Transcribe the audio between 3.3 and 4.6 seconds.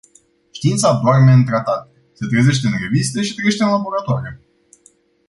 trăiește în laboratoare.